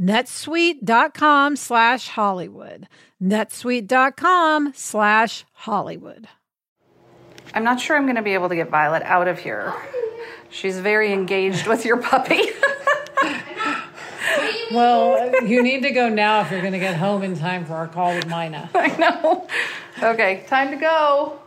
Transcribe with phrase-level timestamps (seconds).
[0.00, 2.88] netsuite.com slash Hollywood.
[3.22, 6.28] netsuite.com slash Hollywood.
[7.54, 9.74] I'm not sure I'm going to be able to get Violet out of here.
[10.50, 12.40] She's very engaged with your puppy.
[14.72, 17.74] well, you need to go now if you're going to get home in time for
[17.74, 18.70] our call with Mina.
[18.74, 19.46] I know.
[20.02, 21.40] Okay, time to go.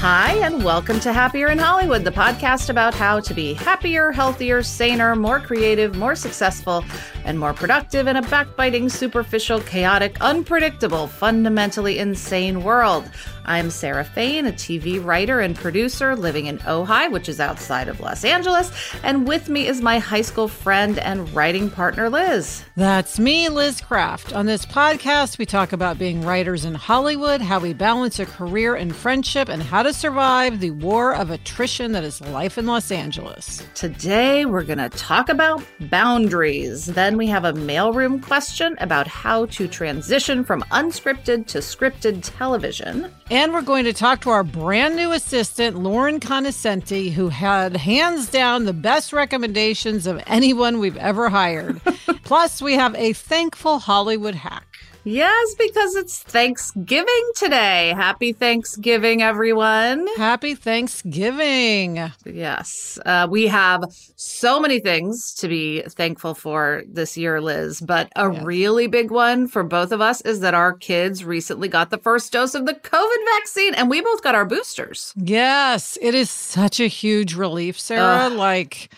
[0.00, 4.62] Hi, and welcome to Happier in Hollywood, the podcast about how to be happier, healthier,
[4.62, 6.82] saner, more creative, more successful,
[7.26, 13.10] and more productive in a backbiting, superficial, chaotic, unpredictable, fundamentally insane world.
[13.44, 18.00] I'm Sarah Fain, a TV writer and producer living in Ojai, which is outside of
[18.00, 18.70] Los Angeles.
[19.02, 22.64] And with me is my high school friend and writing partner, Liz.
[22.76, 24.32] That's me, Liz Craft.
[24.32, 28.76] On this podcast, we talk about being writers in Hollywood, how we balance a career
[28.76, 32.90] and friendship, and how to survive the war of attrition that is life in Los
[32.90, 33.66] Angeles.
[33.74, 36.86] Today, we're going to talk about boundaries.
[36.86, 43.12] Then we have a mailroom question about how to transition from unscripted to scripted television.
[43.30, 48.28] And we're going to talk to our brand new assistant, Lauren Conoscenti, who had hands
[48.28, 51.80] down the best recommendations of anyone we've ever hired.
[52.24, 54.66] Plus, we have a thankful Hollywood hack.
[55.04, 57.94] Yes, because it's Thanksgiving today.
[57.96, 60.06] Happy Thanksgiving, everyone.
[60.16, 62.12] Happy Thanksgiving.
[62.26, 62.98] Yes.
[63.06, 63.84] Uh, we have
[64.16, 68.44] so many things to be thankful for this year, Liz, but a yes.
[68.44, 72.32] really big one for both of us is that our kids recently got the first
[72.32, 75.14] dose of the COVID vaccine and we both got our boosters.
[75.16, 75.96] Yes.
[76.02, 78.26] It is such a huge relief, Sarah.
[78.26, 78.90] Uh, like,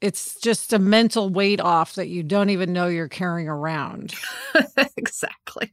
[0.00, 4.14] it's just a mental weight off that you don't even know you're carrying around.
[4.96, 5.72] exactly.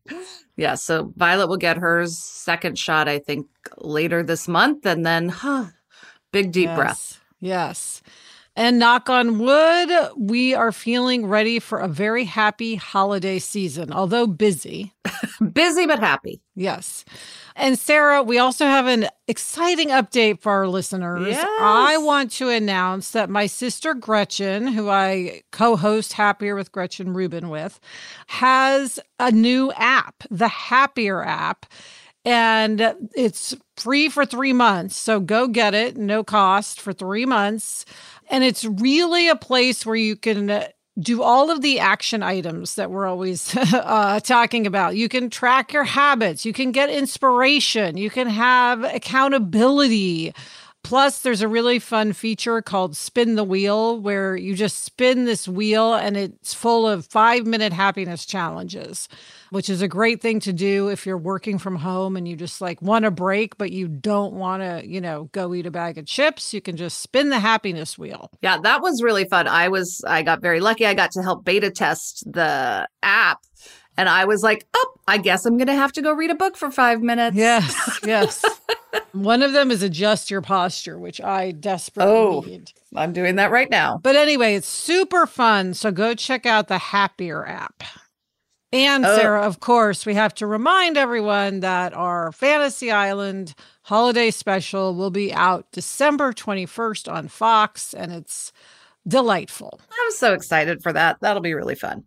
[0.57, 0.75] Yeah.
[0.75, 4.85] So Violet will get hers second shot, I think, later this month.
[4.85, 5.65] And then, huh,
[6.31, 6.75] big deep yes.
[6.75, 7.21] breath.
[7.39, 8.01] Yes.
[8.57, 14.25] And knock on wood, we are feeling ready for a very happy holiday season, although
[14.25, 14.95] busy.
[15.53, 16.41] busy, but happy.
[16.55, 17.05] Yes.
[17.55, 21.27] And Sarah, we also have an exciting update for our listeners.
[21.27, 21.47] Yes.
[21.61, 27.13] I want to announce that my sister Gretchen, who I co host Happier with Gretchen
[27.13, 27.79] Rubin with,
[28.25, 31.67] has a new app, the Happier app
[32.27, 34.97] and it's free for three months.
[34.97, 37.85] So go get it, no cost for three months.
[38.29, 40.67] And it's really a place where you can
[40.99, 44.95] do all of the action items that we're always uh, talking about.
[44.95, 50.33] You can track your habits, you can get inspiration, you can have accountability.
[50.87, 55.45] Plus, there's a really fun feature called Spin the Wheel, where you just spin this
[55.45, 59.09] wheel and it's full of five minute happiness challenges
[59.49, 62.61] which is a great thing to do if you're working from home and you just
[62.61, 65.97] like want a break, but you don't want to, you know, go eat a bag
[65.97, 66.53] of chips.
[66.53, 68.31] You can just spin the happiness wheel.
[68.41, 69.47] Yeah, that was really fun.
[69.47, 70.85] I was, I got very lucky.
[70.85, 73.39] I got to help beta test the app.
[73.97, 76.35] And I was like, oh, I guess I'm going to have to go read a
[76.35, 77.35] book for five minutes.
[77.35, 78.45] Yes, yes.
[79.13, 82.71] One of them is adjust your posture, which I desperately oh, need.
[82.95, 83.99] I'm doing that right now.
[84.03, 85.73] But anyway, it's super fun.
[85.73, 87.83] So go check out the Happier app.
[88.73, 89.15] And oh.
[89.15, 95.09] Sarah, of course, we have to remind everyone that our Fantasy Island holiday special will
[95.09, 98.51] be out December 21st on Fox, and it's
[99.07, 99.79] delightful.
[99.89, 101.17] I'm so excited for that.
[101.21, 102.03] That'll be really fun.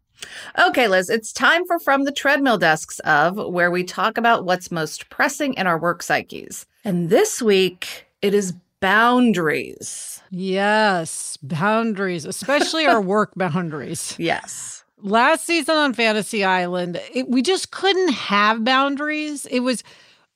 [0.58, 4.70] Okay, Liz, it's time for From the Treadmill Desks of, where we talk about what's
[4.70, 6.66] most pressing in our work psyches.
[6.84, 10.22] And this week, it is boundaries.
[10.30, 14.14] Yes, boundaries, especially our work boundaries.
[14.18, 19.46] Yes last season on Fantasy Island, it, we just couldn't have boundaries.
[19.46, 19.82] It was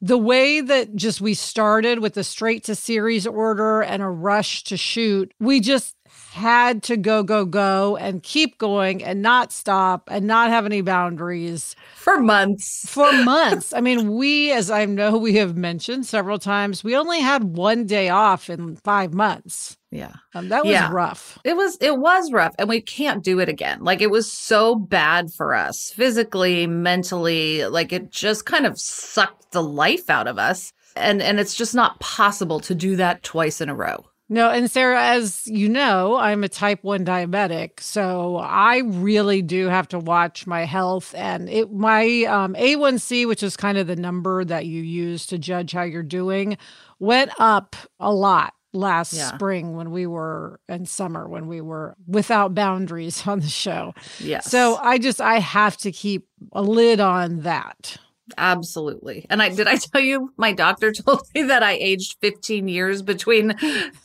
[0.04, 4.62] the way that just we started with the straight to series order and a rush
[4.64, 5.96] to shoot, we just
[6.32, 10.82] had to go, go, go and keep going and not stop and not have any
[10.82, 12.84] boundaries for months.
[12.86, 13.72] For months.
[13.72, 17.86] I mean, we, as I know we have mentioned several times, we only had one
[17.86, 19.78] day off in five months.
[19.94, 20.12] Yeah.
[20.34, 20.90] Um, that was Yeah.
[20.92, 21.38] rough.
[21.44, 23.78] It was it was rough and we can't do it again.
[23.84, 29.52] Like it was so bad for us physically, mentally, like it just kind of sucked
[29.52, 30.72] the life out of us.
[30.96, 34.04] And and it's just not possible to do that twice in a row.
[34.28, 37.78] No, and Sarah, as you know, I'm a type 1 diabetic.
[37.80, 41.14] So I really do have to watch my health.
[41.14, 45.38] And it my um, A1C, which is kind of the number that you use to
[45.38, 46.56] judge how you're doing,
[46.98, 49.32] went up a lot last Yeah.
[49.34, 53.94] spring when we were in summer when we were without boundaries on the show.
[54.18, 54.50] Yes.
[54.50, 57.96] So I just I have to keep a lid on that.
[58.38, 59.26] Absolutely.
[59.30, 63.02] And I did I tell you my doctor told me that I aged 15 years
[63.02, 63.54] between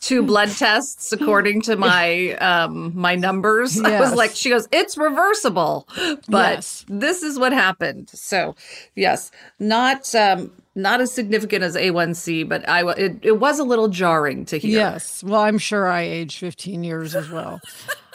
[0.00, 3.80] two blood tests according to my um my numbers.
[3.80, 5.88] I was like she goes it's reversible.
[6.28, 6.84] But Yes.
[6.88, 8.10] this is what happened.
[8.12, 8.54] So,
[8.94, 13.88] yes, not um not as significant as A1C, but I it, it was a little
[13.88, 14.78] jarring to hear.
[14.78, 15.22] Yes.
[15.22, 17.60] Well, I'm sure I aged 15 years as well.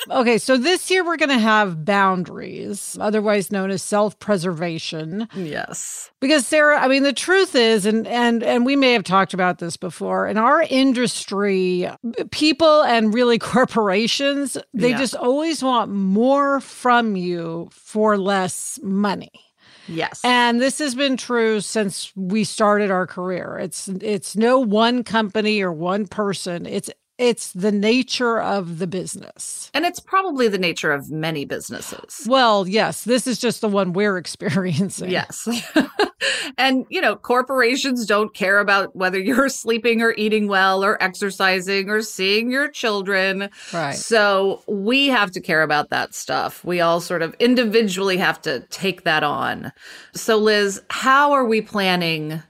[0.10, 0.38] okay.
[0.38, 5.28] So this year we're going to have boundaries, otherwise known as self preservation.
[5.36, 6.12] Yes.
[6.20, 9.60] Because Sarah, I mean, the truth is, and and and we may have talked about
[9.60, 10.28] this before.
[10.28, 11.90] In our industry,
[12.32, 13.38] people and really
[13.86, 14.98] corporations, they Yeah.
[14.98, 19.32] just always want more from you for less money.
[19.88, 20.22] Yes.
[20.24, 23.58] And this has been true since we started our career.
[23.60, 26.66] It's it's no one company or one person.
[26.66, 29.72] It's it's the nature of the business.
[29.74, 32.26] and it's probably the nature of many businesses.
[32.28, 35.10] Well, yes, this is just the one we're experiencing.
[35.10, 35.48] Yes.
[36.58, 41.90] and, you know, corporations don't care about whether you're sleeping or eating well or exercising
[41.90, 43.50] or seeing your children.
[43.74, 43.96] Right.
[43.96, 46.64] So we have to care about that stuff.
[46.66, 49.72] We all sort of individually have to take that on.
[50.14, 52.44] So, Liz, how are we planning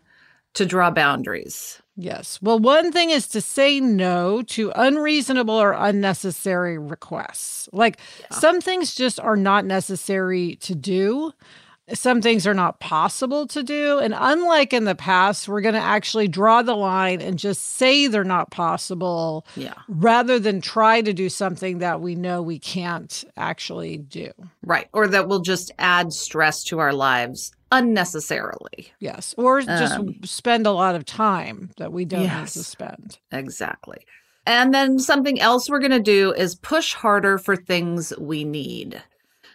[0.56, 1.82] to draw boundaries?
[1.98, 2.40] Yes.
[2.42, 7.70] Well, one thing is to say no to unreasonable or unnecessary requests.
[7.72, 8.00] Like
[8.32, 11.32] some things just are not necessary to do.
[11.94, 14.00] Some things are not possible to do.
[14.00, 18.08] And unlike in the past, we're going to actually draw the line and just say
[18.08, 19.76] they're not possible Yeah.
[19.88, 24.32] rather than try to do something that we know we can't actually do.
[24.64, 24.88] Right.
[24.94, 28.94] Or that will just add stress to our lives unnecessarily.
[29.00, 29.34] Yes.
[29.38, 33.20] Or just Um, spend a lot of time that we don't need to spend.
[33.32, 34.06] Exactly.
[34.46, 39.02] And then something else we're going to do is push harder for things we need.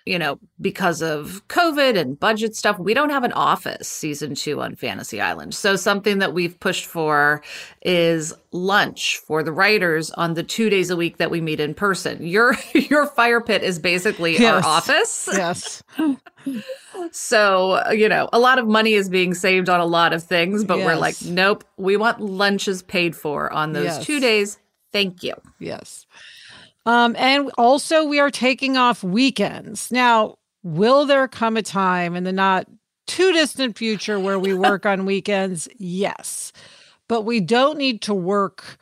[0.07, 4.61] You know, because of COVID and budget stuff, we don't have an office season two
[4.61, 5.55] on Fantasy Island.
[5.55, 7.43] So, something that we've pushed for
[7.83, 11.75] is lunch for the writers on the two days a week that we meet in
[11.75, 12.27] person.
[12.27, 15.29] Your your fire pit is basically our office.
[15.33, 15.83] Yes.
[17.13, 20.65] So, you know, a lot of money is being saved on a lot of things,
[20.65, 24.05] but we're like, nope, we want lunches paid for on those Yes.
[24.05, 24.59] two days.
[24.93, 25.35] Thank you.
[25.59, 26.07] Yes.
[26.87, 29.93] Um, and also, we are taking off weekends.
[29.93, 32.67] Now, will there come a time in the not
[33.07, 35.69] too distant future where we work on weekends?
[35.79, 36.53] Yes.
[37.09, 38.79] But we don't need to work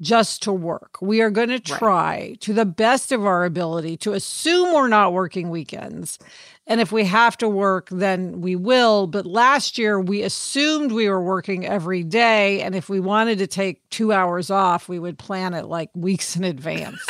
[0.00, 0.98] just to work.
[1.00, 5.12] We are going to try to the best of our ability to assume we're not
[5.12, 6.18] working weekends.
[6.66, 9.06] And if we have to work, then we will.
[9.06, 12.62] But last year, we assumed we were working every day.
[12.62, 16.36] And if we wanted to take two hours off, we would plan it like weeks
[16.36, 17.00] in advance.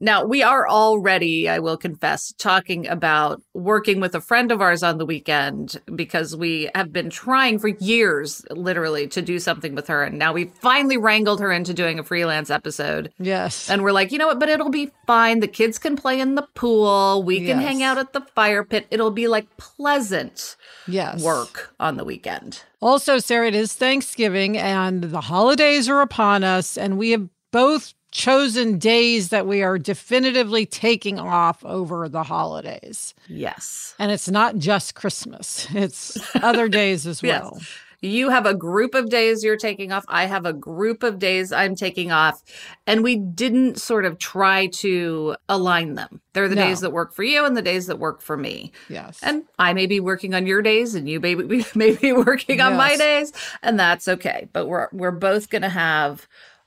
[0.00, 4.82] Now, we are already, I will confess, talking about working with a friend of ours
[4.82, 9.86] on the weekend because we have been trying for years, literally, to do something with
[9.88, 10.02] her.
[10.04, 13.12] And now we finally wrangled her into doing a freelance episode.
[13.18, 13.70] yes.
[13.70, 14.40] And we're like, you know what?
[14.40, 15.40] But it'll be fine.
[15.40, 17.22] The kids can play in the pool.
[17.22, 17.62] We can Yes.
[17.62, 18.86] hang out at the fire pit.
[18.90, 20.56] It'll be like pleasant
[20.86, 21.22] yes.
[21.22, 22.62] work on the weekend.
[22.80, 27.94] Also, Sarah, it is Thanksgiving and the holidays are upon us, and we have both
[28.12, 33.14] chosen days that we are definitively taking off over the holidays.
[33.26, 33.94] Yes.
[33.98, 37.42] And it's not just Christmas, it's other days as Yes.
[37.42, 37.60] well.
[38.04, 40.04] You have a group of days you're taking off.
[40.08, 42.42] I have a group of days I'm taking off.
[42.84, 46.20] And we didn't sort of try to align them.
[46.32, 46.66] They're the No.
[46.66, 48.72] days that work for you and the days that work for me.
[48.88, 49.20] Yes.
[49.22, 52.60] And I may be working on your days and you may be, may be working
[52.60, 53.32] on my days.
[53.62, 54.48] And that's okay.
[54.52, 56.26] But we're we're both gonna have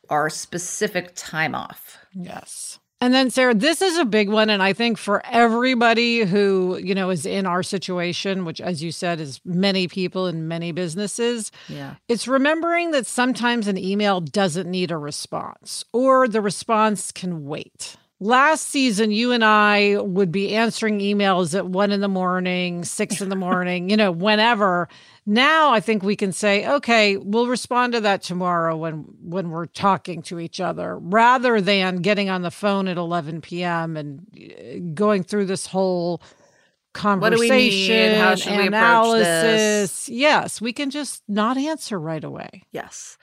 [0.09, 1.97] our specific time off.
[2.13, 2.79] yes.
[3.01, 4.49] And then, Sarah, this is a big one.
[4.49, 8.91] And I think for everybody who, you know, is in our situation, which, as you
[8.93, 11.95] said, is many people in many businesses, Yeah.
[12.07, 17.97] it's remembering that sometimes an email doesn't need a response or the response can wait.
[18.21, 23.19] Last season, you and I would be answering emails at one in the morning, six
[23.19, 24.87] in the morning, you know, whenever.
[25.25, 29.65] Now I think we can say, okay, we'll respond to that tomorrow when when we're
[29.65, 33.97] talking to each other, rather than getting on the phone at 11 p.m.
[33.97, 36.21] and uh, going through this whole
[36.95, 38.17] conversation, need?
[38.17, 40.09] How should we approach analysis.
[40.09, 42.63] Yes, we can just not answer right away.
[42.71, 43.17] Yes.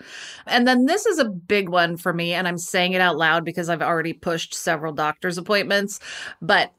[0.47, 3.45] And then this is a big one for me, and I'm saying it out loud
[3.45, 5.99] because I've already pushed several doctor's appointments,
[6.41, 6.73] but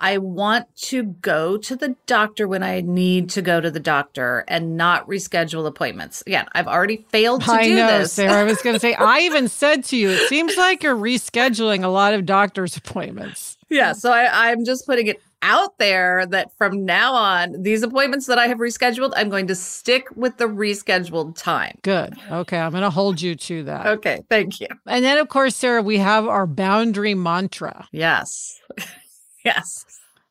[0.00, 4.44] I want to go to the doctor when I need to go to the doctor
[4.46, 6.22] and not reschedule appointments.
[6.24, 8.12] Again, I've already failed to I do know, this.
[8.12, 8.32] Sarah.
[8.32, 11.82] I was going to say, I even said to you, it seems like you're rescheduling
[11.82, 13.56] a lot of doctor's appointments.
[13.70, 18.26] Yeah, so I, I'm just putting it out there that from now on, these appointments
[18.26, 21.78] that I have rescheduled, I'm going to stick with the rescheduled time.
[21.82, 22.14] Good.
[22.30, 22.58] Okay.
[22.58, 23.86] I'm going to hold you to that.
[23.86, 24.68] Okay, thank you.
[24.86, 27.88] And then, of course, Sarah, we have our boundary mantra.
[27.92, 28.60] Yes.
[29.44, 29.84] yes.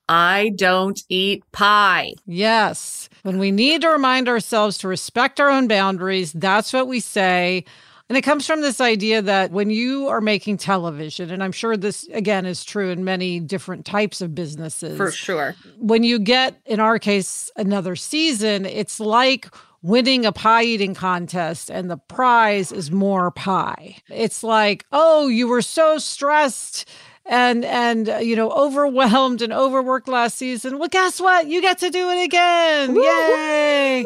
[0.10, 2.14] I don't eat pie.
[2.26, 3.10] Yes.
[3.24, 7.66] When we need to remind ourselves to respect our own boundaries, that's what we say.
[8.10, 11.76] And it comes from this idea that when you are making television, and I'm sure
[11.76, 15.56] this again is true in many different types of businesses, For sure.
[15.78, 19.50] when you get, in our case, another season, it's like
[19.82, 23.98] winning a pie eating contest and the prize is more pie.
[24.10, 26.88] It's like, oh, you were so stressed
[27.26, 30.80] and and uh, you know overwhelmed and overworked last season.
[30.80, 31.48] Well, guess what?
[31.48, 32.96] You get to do it again.
[32.96, 34.06] Yay.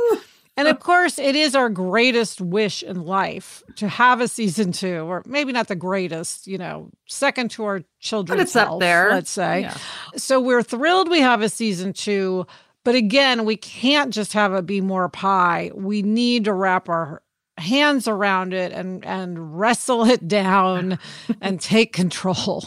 [0.61, 5.01] And of course, it is our greatest wish in life to have a season two,
[5.01, 9.09] or maybe not the greatest, you know, second to our children's it's up there.
[9.09, 9.61] let's say.
[9.61, 9.77] Yeah.
[10.17, 12.45] So we're thrilled we have a season two,
[12.83, 15.71] but again, we can't just have it be more pie.
[15.73, 17.23] We need to wrap our
[17.57, 20.99] hands around it and and wrestle it down
[21.41, 22.65] and take control.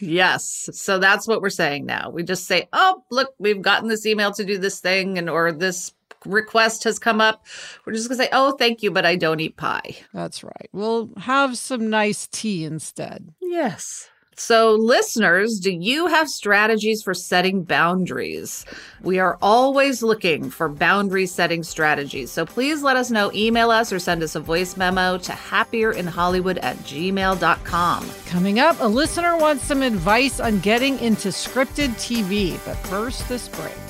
[0.00, 0.68] Yes.
[0.72, 2.10] So that's what we're saying now.
[2.10, 5.52] We just say, "Oh, look, we've gotten this email to do this thing and or
[5.52, 5.92] this
[6.26, 7.46] request has come up."
[7.84, 10.68] We're just going to say, "Oh, thank you, but I don't eat pie." That's right.
[10.72, 13.32] We'll have some nice tea instead.
[13.40, 14.10] Yes.
[14.40, 18.64] So, listeners, do you have strategies for setting boundaries?
[19.02, 22.30] We are always looking for boundary setting strategies.
[22.30, 23.30] So, please let us know.
[23.34, 28.10] Email us or send us a voice memo to happierinhollywood at gmail.com.
[28.24, 32.58] Coming up, a listener wants some advice on getting into scripted TV.
[32.64, 33.89] But first, this break.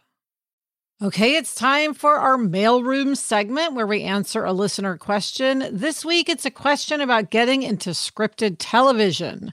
[1.03, 5.67] Okay, it's time for our mailroom segment where we answer a listener question.
[5.71, 9.51] This week, it's a question about getting into scripted television.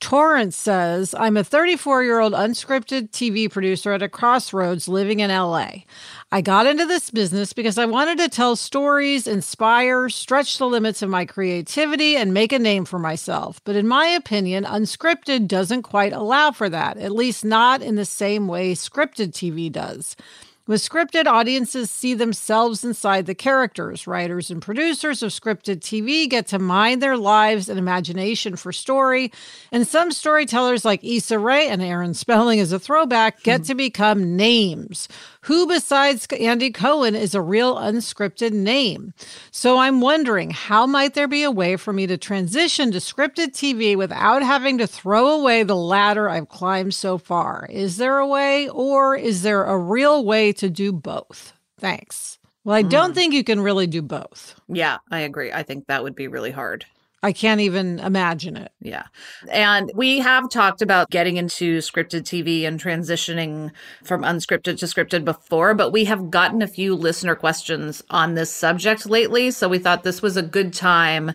[0.00, 5.30] Torrance says, I'm a 34 year old unscripted TV producer at a crossroads living in
[5.30, 5.84] LA.
[6.30, 11.00] I got into this business because I wanted to tell stories, inspire, stretch the limits
[11.00, 13.62] of my creativity, and make a name for myself.
[13.64, 18.04] But in my opinion, unscripted doesn't quite allow for that, at least not in the
[18.04, 20.16] same way scripted TV does.
[20.64, 24.06] With scripted, audiences see themselves inside the characters.
[24.06, 29.32] Writers and producers of scripted TV get to mine their lives and imagination for story.
[29.72, 33.66] And some storytellers, like Issa Rae and Aaron Spelling as a throwback, get hmm.
[33.66, 35.08] to become names.
[35.46, 39.12] Who besides Andy Cohen is a real unscripted name?
[39.50, 43.48] So I'm wondering how might there be a way for me to transition to scripted
[43.48, 47.66] TV without having to throw away the ladder I've climbed so far?
[47.70, 51.52] Is there a way, or is there a real way to do both?
[51.76, 52.38] Thanks.
[52.62, 53.14] Well, I don't hmm.
[53.14, 54.54] think you can really do both.
[54.68, 55.50] Yeah, I agree.
[55.50, 56.86] I think that would be really hard.
[57.24, 58.72] I can't even imagine it.
[58.80, 59.04] Yeah.
[59.48, 63.70] And we have talked about getting into scripted TV and transitioning
[64.02, 68.52] from unscripted to scripted before, but we have gotten a few listener questions on this
[68.52, 69.52] subject lately.
[69.52, 71.32] So we thought this was a good time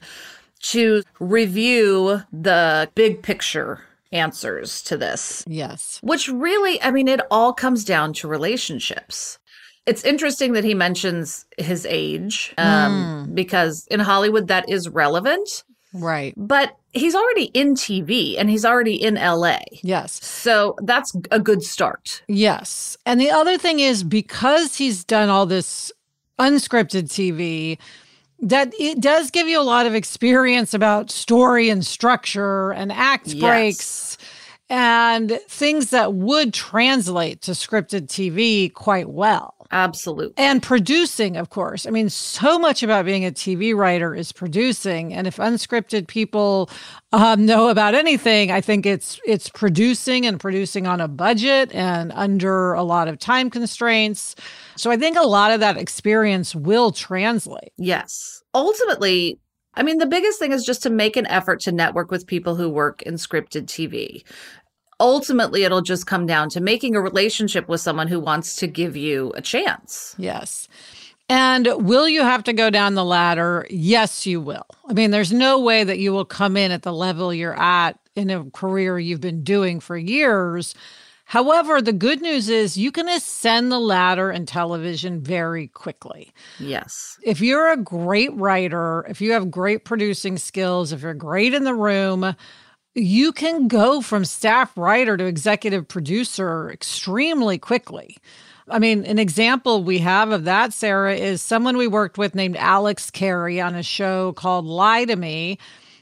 [0.60, 5.44] to review the big picture answers to this.
[5.48, 6.00] Yes.
[6.02, 9.40] Which really, I mean, it all comes down to relationships.
[9.86, 15.64] It's interesting that he mentions his age um, because in Hollywood that is relevant,
[16.00, 16.34] Right.
[16.38, 19.60] but he's already in TV and he's already in LA.
[19.84, 20.24] Yes.
[20.26, 22.24] So that's a good start.
[22.28, 22.98] Yes.
[23.06, 25.92] And the other thing is because he's done all this
[26.40, 27.78] unscripted TV,
[28.40, 33.28] that it does give you a lot of experience about story and structure and act
[33.28, 33.40] Yes.
[33.42, 34.18] breaks
[34.70, 39.54] and things that would translate to scripted TV quite well.
[39.72, 40.34] Absolutely.
[40.38, 41.86] And producing, of course.
[41.86, 45.14] I mean, so much about being a TV writer is producing.
[45.14, 46.70] And if unscripted people
[47.12, 52.12] um, know about anything, I think it's it's producing and producing on a budget and
[52.14, 54.36] under a lot of time constraints.
[54.76, 57.72] So I think a lot of that experience will translate.
[57.78, 58.42] Yes.
[58.54, 59.40] Ultimately,
[59.74, 62.56] I mean, the biggest thing is just to make an effort to network with people
[62.56, 64.24] who work in scripted TV.
[65.00, 68.98] Ultimately, it'll just come down to making a relationship with someone who wants to give
[68.98, 70.16] you a chance.
[70.18, 70.68] Yes.
[71.30, 73.68] And will you have to go down the ladder?
[73.70, 74.66] Yes, you will.
[74.88, 78.00] I mean, there's no way that you will come in at the level you're at
[78.16, 80.74] in a career you've been doing for years.
[81.26, 86.34] However, the good news is you can ascend the ladder in television very quickly.
[86.58, 87.20] Yes.
[87.22, 91.66] If you're a great writer, if you have great producing skills, if you're great in
[91.66, 92.34] the room,
[92.98, 98.18] you can go from staff writer to executive producer extremely quickly.
[98.70, 102.58] I mean, an example we have of that, Sarah, is someone we worked with named
[102.58, 105.58] Alex Cary on a show called Lie to Me.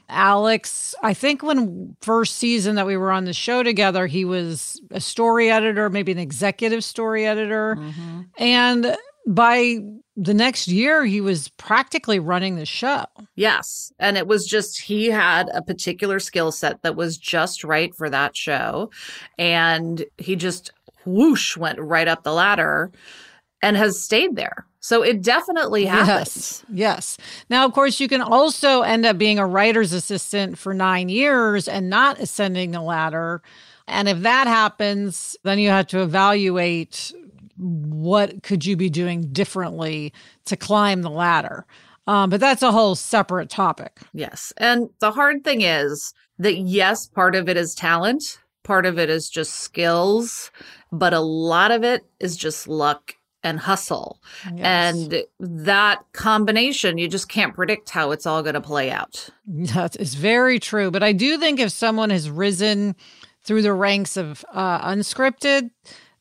[0.08, 4.80] Alex, I think when first season that we were on the show together, he was
[4.90, 7.76] a story editor, maybe an executive story editor.
[7.76, 8.20] Mm-hmm.
[8.38, 9.80] And by
[10.16, 13.04] the next year, he was practically running the show.
[13.34, 13.92] Yes.
[13.98, 18.08] And it was just, he had a particular skill set that was just right for
[18.08, 18.90] that show.
[19.36, 20.70] And he just
[21.04, 22.92] whoosh went right up the ladder
[23.62, 24.66] and has stayed there.
[24.80, 26.64] So it definitely happens.
[26.68, 27.16] Yes.
[27.18, 27.18] Yes.
[27.50, 31.66] Now, of course, you can also end up being a writer's assistant for nine years
[31.66, 33.42] and not ascending the ladder.
[33.88, 37.12] And if that happens, then you have to evaluate
[37.58, 40.12] what could you be doing differently
[40.46, 41.66] to climb the ladder.
[42.06, 43.98] Um, but that's a whole separate topic.
[44.12, 44.52] Yes.
[44.58, 49.10] And the hard thing is that, yes, part of it is talent, part of it
[49.10, 50.50] is just skills,
[50.92, 54.20] but a lot of it is just luck and hustle.
[54.56, 59.28] And that combination, you just can't predict how it's all going to play out.
[59.46, 60.90] That is very true.
[60.90, 62.96] But I do think if someone has risen
[63.44, 65.70] through the ranks of uh, unscripted,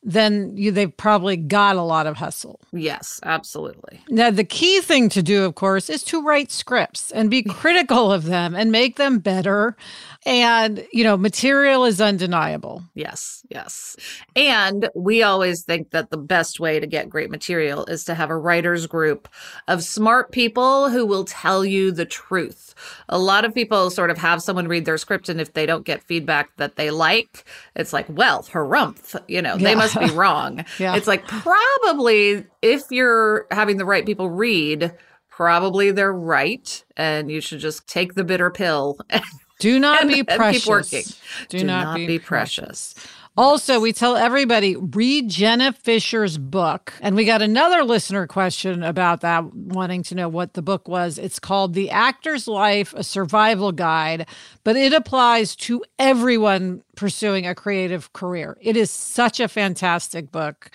[0.05, 2.59] then you, they've probably got a lot of hustle.
[2.71, 3.99] Yes, absolutely.
[4.07, 8.11] Now, the key thing to do, of course, is to write scripts and be critical
[8.11, 9.75] of them and make them better.
[10.25, 12.83] And, you know, material is undeniable.
[12.95, 13.95] Yes, yes.
[14.35, 18.31] And we always think that the best way to get great material is to have
[18.31, 19.27] a writer's group
[19.67, 22.73] of smart people who will tell you the truth.
[23.07, 25.85] A lot of people sort of have someone read their script, and if they don't
[25.85, 30.65] get feedback that they like, it's like, well, harumph, you know, they must be wrong.
[30.79, 30.95] Yeah.
[30.95, 34.91] It's like, probably if you're having the right people read,
[35.29, 36.83] probably they're right.
[36.97, 38.97] And you should just take the bitter pill
[39.59, 40.67] Do not And- be and keep precious.
[40.67, 41.03] working.
[41.49, 42.93] Do, Do not, not be, be precious.
[42.93, 43.07] precious.
[43.37, 46.93] Also, we tell everybody read Jenna Fischer's book.
[47.01, 51.17] And we got another listener question about that, wanting to know what the book was.
[51.17, 54.25] It's called The Actor's Life, a Survival Guide,
[54.63, 58.57] but it applies to everyone pursuing a creative career.
[58.61, 60.71] It is such a fantastic book.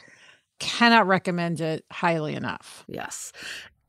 [0.59, 2.85] Cannot recommend it highly enough.
[2.87, 3.33] Yes.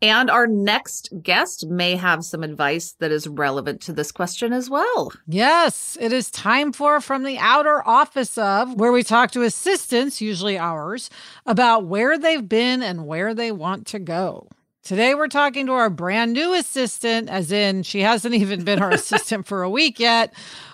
[0.01, 4.67] And our next guest may have some advice that is relevant to this question as
[4.67, 5.13] well.
[5.27, 10.19] Yes, it is time for From the Outer Office of, where we talk to assistants,
[10.19, 11.11] usually ours,
[11.45, 14.47] about where they've been and where they want to go.
[14.83, 18.89] Today, we're talking to our brand new assistant, as in she hasn't even been our
[18.91, 20.33] assistant for a week yet,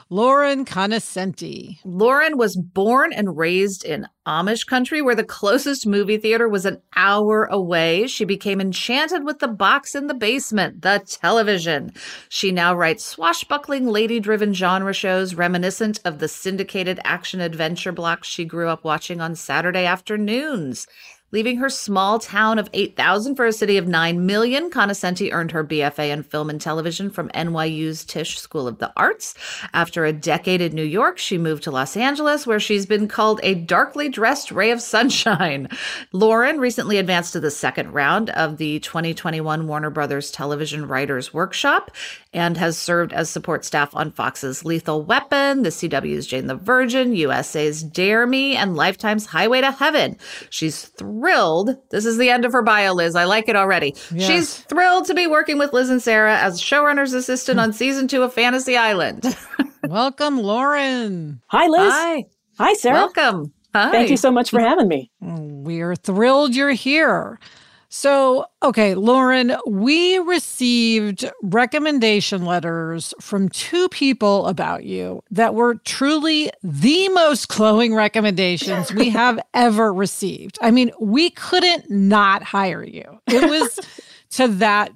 [0.10, 1.80] Lauren Conoscenti.
[1.84, 6.82] Lauren was born and raised in Amish country where the closest movie theater was an
[6.96, 8.08] hour away.
[8.08, 11.92] She became enchanted with the box in the basement, the television.
[12.30, 18.30] She now writes swashbuckling, lady driven genre shows reminiscent of the syndicated action adventure blocks
[18.30, 20.88] she grew up watching on Saturday afternoons.
[21.32, 25.62] Leaving her small town of 8,000 for a city of 9 million, Conoscenti earned her
[25.62, 29.36] BFA in film and television from NYU's Tisch School of the Arts.
[29.74, 33.42] After a decade in New York, she moved to Los Angeles, where she's been called
[33.44, 35.68] a darkly dressed ray of sunshine.
[36.14, 41.92] Lauren recently advanced to the second round of the 2021 Warner Brothers Television Writers Workshop
[42.32, 47.14] and has served as support staff on Fox's Lethal Weapon, the CW's Jane the Virgin,
[47.16, 50.18] USA's Dare Me, and Lifetime's Highway to Heaven.
[50.50, 50.86] She's
[51.18, 51.76] thrilled.
[51.90, 53.16] This is the end of her bio, Liz.
[53.16, 53.96] I like it already.
[54.12, 54.28] Yes.
[54.28, 57.76] She's thrilled to be working with Liz and Sarah as showrunner's assistant on hmm.
[57.76, 59.36] season two of Fantasy Island.
[59.84, 61.42] Welcome, Lauren.
[61.48, 61.92] Hi, Liz.
[61.92, 62.26] Hi.
[62.58, 62.96] Hi, Sarah.
[62.96, 63.54] Welcome.
[63.74, 63.92] Hi.
[63.92, 65.12] Thank you so much for having me.
[65.22, 67.40] We're thrilled you're here.
[67.90, 76.52] So, okay, Lauren, we received recommendation letters from two people about you that were truly
[76.64, 80.58] the most glowing recommendations we have ever received.
[80.62, 83.22] I mean, we couldn't not hire you.
[83.28, 83.80] It was
[84.32, 84.92] to that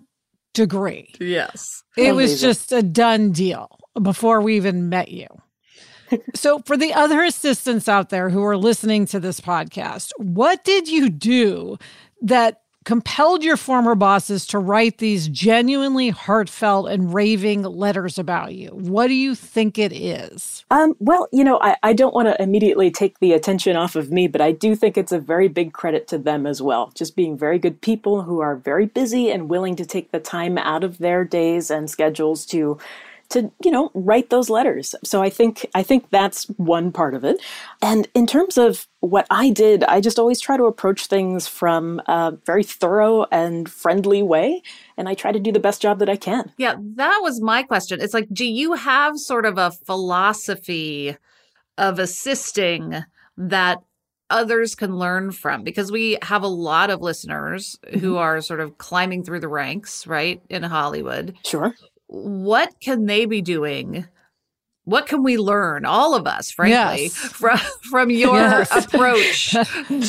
[0.53, 1.13] degree.
[1.19, 1.83] Yes.
[1.95, 5.27] It was just a done deal before we even met you.
[6.35, 10.89] so, for the other assistants out there who are listening to this podcast, what did
[10.89, 11.77] you do
[12.21, 18.69] that compelled your former bosses to write these genuinely heartfelt and raving letters about you?
[18.69, 20.65] What do you think it is?
[20.71, 24.11] Um, well, you know, I, I don't want to immediately take the attention off of
[24.11, 26.91] me, but I do think it's a very big credit to them as well.
[26.95, 30.57] Just being very good people who are very busy and willing to take the time
[30.57, 32.77] out of their days and schedules to
[33.31, 37.23] to you know write those letters so i think i think that's one part of
[37.23, 37.41] it
[37.81, 42.01] and in terms of what i did i just always try to approach things from
[42.07, 44.61] a very thorough and friendly way
[44.97, 47.63] and i try to do the best job that i can Yeah, that was my
[47.63, 47.99] question.
[48.01, 51.17] It's like, do you have sort of a philosophy
[51.77, 53.03] of assisting
[53.37, 53.79] that
[54.29, 55.63] others can learn from?
[55.63, 58.17] Because we have a lot of listeners who mm-hmm.
[58.17, 61.35] are sort of climbing through the ranks, right, in Hollywood.
[61.45, 61.73] sure
[62.11, 64.07] What can they be doing?
[64.85, 67.15] What can we learn, all of us, frankly, Yes.
[67.33, 68.71] from from your Yes.
[68.71, 69.59] approach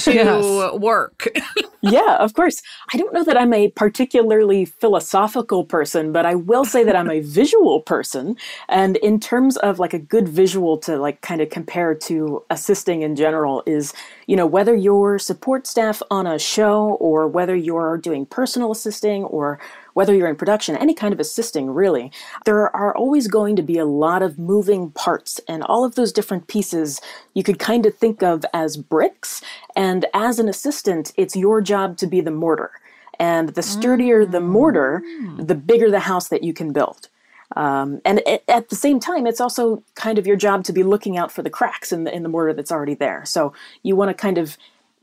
[0.02, 0.72] to Yes.
[0.80, 1.28] work?
[1.82, 2.62] yeah, of course.
[2.92, 7.10] I don't know that I'm a particularly philosophical person, but I will say that I'm
[7.10, 8.36] a visual person.
[8.68, 13.02] And in terms of like a good visual to like kind of compare to assisting
[13.02, 13.92] in general is,
[14.26, 19.24] you know, whether you're support staff on a show or whether you're doing personal assisting
[19.24, 19.60] or
[19.94, 22.10] whether you're in production, any kind of assisting really,
[22.44, 26.12] there are always going to be a lot of moving parts and all of those
[26.12, 27.00] different pieces
[27.34, 29.42] you could kind of think of as bricks.
[29.76, 32.70] And as an assistant, it's your job to be the mortar.
[33.18, 35.02] And the sturdier the mortar,
[35.36, 37.08] the bigger the house that you can build.
[37.54, 40.82] Um, and a- at the same time, it's also kind of your job to be
[40.82, 43.24] looking out for the cracks in the in the mortar that's already there.
[43.26, 43.52] So
[43.82, 44.56] you want to kind of,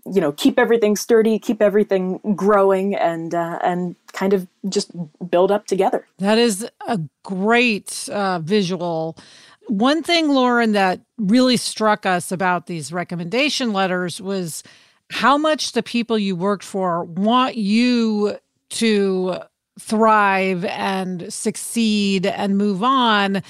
[0.06, 4.92] you know, keep everything sturdy, keep everything growing, and uh, and kind of just
[5.30, 6.06] build up together.
[6.18, 9.18] That is a great uh, visual.
[9.68, 14.64] One thing, Lauren, that really struck us about these recommendation letters was
[15.12, 18.38] how much the people you worked for want you
[18.70, 19.38] to
[19.80, 23.42] thrive and succeed and move on.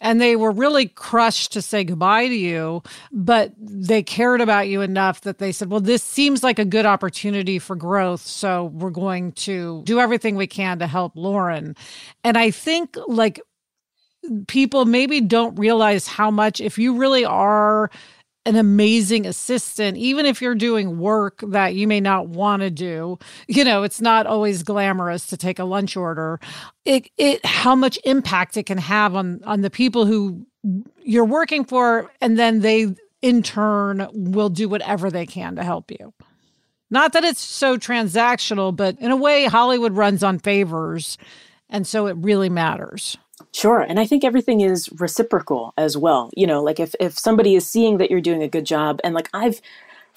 [0.00, 4.80] And they were really crushed to say goodbye to you, but they cared about you
[4.80, 8.20] enough that they said, Well, this seems like a good opportunity for growth.
[8.20, 11.74] So we're going to do everything we can to help Lauren.
[12.22, 13.40] And I think, like,
[14.46, 17.90] people maybe don't realize how much, if you really are
[18.46, 23.18] an amazing assistant, even if you're doing work that you may not want to do,
[23.46, 26.40] you know, it's not always glamorous to take a lunch order.
[26.84, 30.46] It it how much impact it can have on on the people who
[31.02, 35.90] you're working for and then they in turn will do whatever they can to help
[35.90, 36.12] you.
[36.90, 41.18] Not that it's so transactional, but in a way Hollywood runs on favors
[41.68, 43.18] and so it really matters.
[43.52, 43.80] Sure.
[43.80, 46.30] And I think everything is reciprocal as well.
[46.36, 49.14] You know, like if, if somebody is seeing that you're doing a good job, and
[49.14, 49.60] like I've,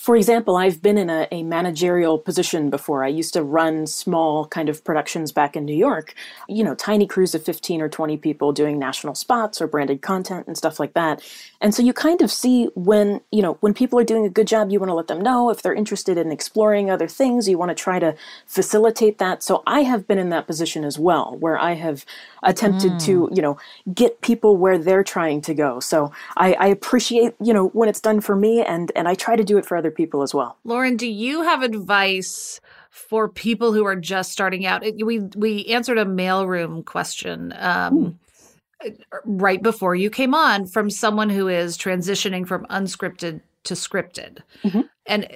[0.01, 3.03] for example, I've been in a, a managerial position before.
[3.03, 6.15] I used to run small kind of productions back in New York,
[6.49, 10.47] you know, tiny crews of 15 or 20 people doing national spots or branded content
[10.47, 11.21] and stuff like that.
[11.61, 14.47] And so you kind of see when, you know, when people are doing a good
[14.47, 15.51] job, you want to let them know.
[15.51, 18.15] If they're interested in exploring other things, you want to try to
[18.47, 19.43] facilitate that.
[19.43, 22.05] So I have been in that position as well, where I have
[22.41, 23.35] attempted to, mm.
[23.35, 23.59] you know,
[23.93, 25.79] get people where they're trying to go.
[25.79, 29.35] So I, I appreciate, you know, when it's done for me and, and I try
[29.35, 30.57] to do it for other people as well.
[30.63, 34.83] Lauren, do you have advice for people who are just starting out?
[35.03, 38.19] We we answered a mailroom question um,
[39.25, 44.89] right before you came on from someone who is transitioning from unscripted to scripted, Mhm.
[45.05, 45.27] and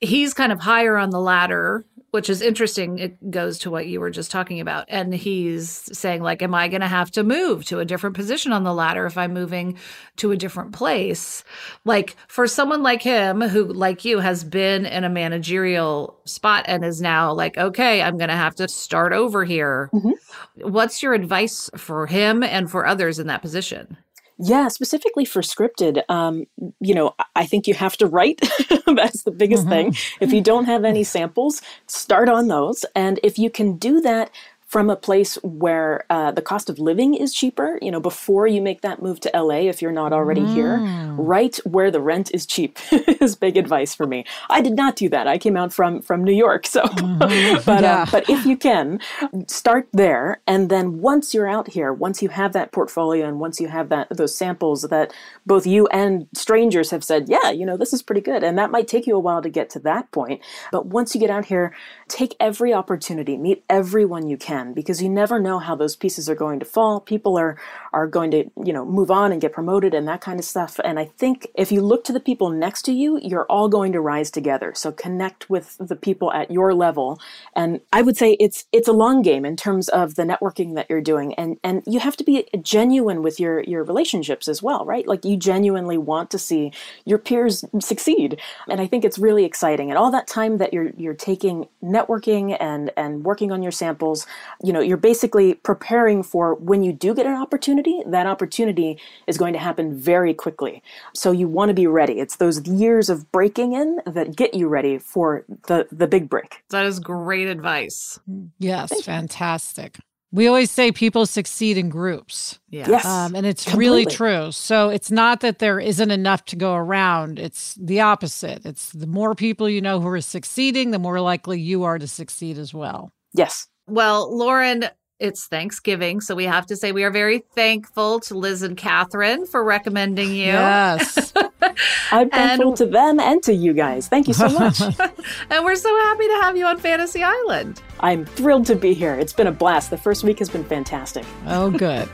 [0.00, 2.98] he's kind of higher on the ladder which is interesting.
[2.98, 4.84] It goes to what you were just talking about.
[4.88, 8.52] And he's saying, like, am I going to have to move to a different position
[8.52, 9.78] on the ladder if I'm moving
[10.16, 11.42] to a different place?
[11.86, 16.84] Like, for someone like him, who, like you, has been in a managerial spot and
[16.84, 19.88] is now like, okay, I'm going to have to start over here.
[19.94, 20.68] Mm-hmm.
[20.68, 23.96] What's your advice for him and for others in that position?
[24.38, 26.46] Yeah, specifically for scripted, um,
[26.80, 28.40] you know, I think you have to write.
[28.86, 29.92] That's the biggest mm-hmm.
[29.92, 29.96] thing.
[30.20, 32.84] If you don't have any samples, start on those.
[32.94, 34.30] And if you can do that
[34.72, 38.62] from a place where uh, the cost of living is cheaper, you know, before you
[38.62, 40.54] make that move to LA, if you're not already mm.
[40.54, 40.78] here,
[41.22, 42.78] right where the rent is cheap
[43.20, 44.24] is big advice for me.
[44.48, 45.28] I did not do that.
[45.28, 47.18] I came out from from New York, so mm-hmm.
[47.66, 48.04] but yeah.
[48.04, 48.98] uh, but if you can
[49.46, 53.60] start there, and then once you're out here, once you have that portfolio, and once
[53.60, 55.12] you have that those samples that
[55.44, 58.70] both you and strangers have said, yeah, you know, this is pretty good, and that
[58.70, 60.40] might take you a while to get to that point.
[60.70, 61.74] But once you get out here,
[62.08, 66.36] take every opportunity, meet everyone you can because you never know how those pieces are
[66.36, 67.00] going to fall.
[67.00, 67.58] People are
[67.92, 70.78] are going to, you know, move on and get promoted and that kind of stuff.
[70.84, 73.92] And I think if you look to the people next to you, you're all going
[73.92, 74.72] to rise together.
[74.74, 77.20] So connect with the people at your level.
[77.54, 80.86] And I would say it's it's a long game in terms of the networking that
[80.88, 81.34] you're doing.
[81.34, 85.06] And and you have to be genuine with your your relationships as well, right?
[85.06, 86.72] Like you genuinely want to see
[87.04, 88.40] your peers succeed.
[88.68, 89.90] And I think it's really exciting.
[89.90, 94.26] And all that time that you're you're taking networking and and working on your samples,
[94.62, 99.38] you know, you're basically preparing for when you do get an opportunity, that opportunity is
[99.38, 100.82] going to happen very quickly.
[101.14, 102.20] So you want to be ready.
[102.20, 106.62] It's those years of breaking in that get you ready for the, the big break.
[106.70, 108.18] That is great advice.
[108.58, 109.98] Yes, fantastic.
[110.34, 112.58] We always say people succeed in groups.
[112.70, 113.04] Yes.
[113.04, 114.04] Um, and it's Completely.
[114.04, 114.50] really true.
[114.50, 117.38] So it's not that there isn't enough to go around.
[117.38, 118.64] It's the opposite.
[118.64, 122.08] It's the more people you know who are succeeding, the more likely you are to
[122.08, 123.12] succeed as well.
[123.34, 123.68] Yes.
[123.92, 124.86] Well, Lauren,
[125.18, 129.44] it's Thanksgiving, so we have to say we are very thankful to Liz and Catherine
[129.44, 130.46] for recommending you.
[130.46, 131.30] Yes.
[132.10, 134.08] I'm thankful and, to them and to you guys.
[134.08, 134.80] Thank you so much.
[135.50, 137.82] and we're so happy to have you on Fantasy Island.
[138.00, 139.14] I'm thrilled to be here.
[139.14, 139.90] It's been a blast.
[139.90, 141.26] The first week has been fantastic.
[141.46, 142.08] Oh, good.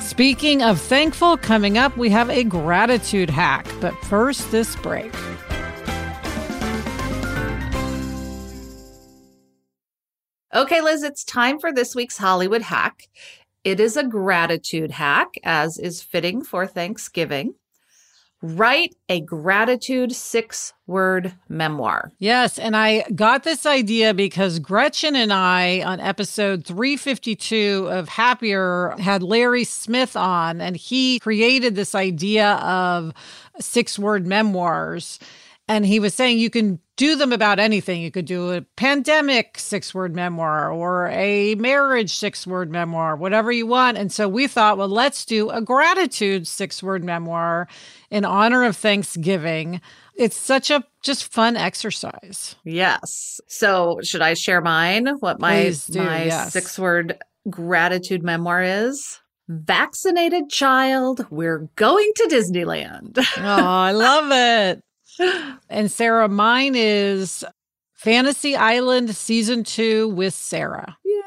[0.00, 3.66] Speaking of thankful, coming up, we have a gratitude hack.
[3.80, 5.14] But first, this break.
[10.56, 13.10] Okay, Liz, it's time for this week's Hollywood hack.
[13.62, 17.56] It is a gratitude hack, as is fitting for Thanksgiving.
[18.40, 22.10] Write a gratitude six word memoir.
[22.18, 22.58] Yes.
[22.58, 29.22] And I got this idea because Gretchen and I, on episode 352 of Happier, had
[29.22, 33.12] Larry Smith on, and he created this idea of
[33.60, 35.18] six word memoirs.
[35.68, 38.00] And he was saying you can do them about anything.
[38.00, 43.50] You could do a pandemic six word memoir or a marriage six word memoir, whatever
[43.52, 43.98] you want.
[43.98, 47.68] And so we thought, well, let's do a gratitude six word memoir
[48.10, 49.80] in honor of Thanksgiving.
[50.14, 52.54] It's such a just fun exercise.
[52.64, 53.40] Yes.
[53.46, 55.08] So should I share mine?
[55.20, 56.52] What my do, my yes.
[56.52, 57.18] six word
[57.50, 59.20] gratitude memoir is?
[59.48, 63.18] Vaccinated child, we're going to Disneyland.
[63.36, 64.82] oh, I love it
[65.68, 67.44] and Sarah, mine is
[67.94, 70.96] Fantasy Island season two with Sarah.
[71.04, 71.22] Yay!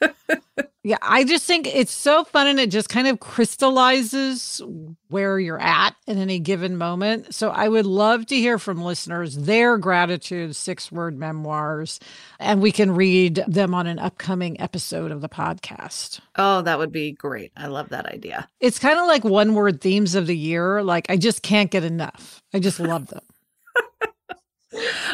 [0.84, 4.62] yeah, I just think it's so fun and it just kind of crystallizes
[5.08, 7.34] where you're at in any given moment.
[7.34, 11.98] So I would love to hear from listeners their gratitude six word memoirs,
[12.38, 16.20] and we can read them on an upcoming episode of the podcast.
[16.36, 17.50] Oh, that would be great.
[17.56, 18.48] I love that idea.
[18.60, 20.82] It's kind of like one word themes of the year.
[20.84, 22.42] Like I just can't get enough.
[22.54, 23.22] I just love them.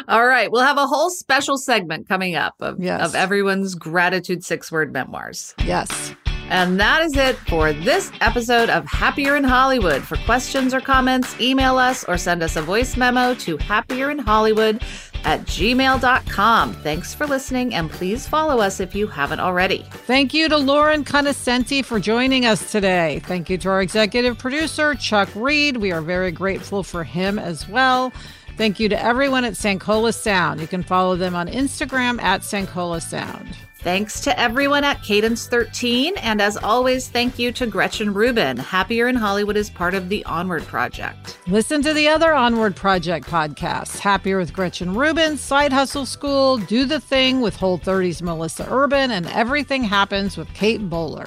[0.09, 0.51] All right.
[0.51, 3.01] We'll have a whole special segment coming up of, yes.
[3.01, 5.55] of everyone's gratitude six word memoirs.
[5.64, 6.14] Yes.
[6.49, 10.03] And that is it for this episode of Happier in Hollywood.
[10.03, 14.83] For questions or comments, email us or send us a voice memo to happierinhollywood
[15.25, 16.75] at gmail.com.
[16.75, 19.87] Thanks for listening and please follow us if you haven't already.
[19.90, 23.23] Thank you to Lauren Conoscenti for joining us today.
[23.25, 25.79] Thank you to our executive producer, Chuck Reed.
[25.79, 28.12] We are very grateful for him as well.
[28.57, 30.61] Thank you to everyone at Sankola Sound.
[30.61, 33.57] You can follow them on Instagram at Sankola Sound.
[33.85, 36.17] Thanks to everyone at Cadence 13.
[36.17, 38.57] And as always, thank you to Gretchen Rubin.
[38.57, 41.38] Happier in Hollywood is part of the Onward Project.
[41.49, 46.87] Listen to the other Onward Project podcasts Happier with Gretchen Rubin, Side Hustle School, Do
[46.87, 51.27] the Thing with Whole 30's Melissa Urban, and Everything Happens with Kate Bowler.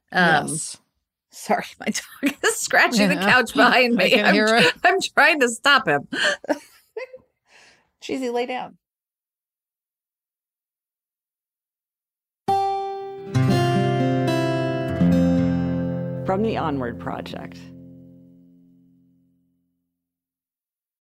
[0.11, 0.77] Um, yes.
[1.29, 4.05] Sorry, my dog is scratching the couch behind me.
[4.05, 4.73] I can hear I'm, it.
[4.83, 6.07] I'm trying to stop him.
[8.01, 8.77] Cheesy, lay down.
[16.25, 17.59] From the Onward Project.